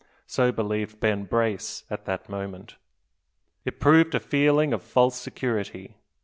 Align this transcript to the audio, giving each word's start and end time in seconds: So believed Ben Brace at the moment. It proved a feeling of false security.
So 0.25 0.51
believed 0.51 0.99
Ben 0.99 1.25
Brace 1.25 1.83
at 1.87 2.05
the 2.05 2.19
moment. 2.27 2.75
It 3.65 3.79
proved 3.79 4.15
a 4.15 4.19
feeling 4.19 4.73
of 4.73 4.81
false 4.81 5.15
security. 5.15 5.95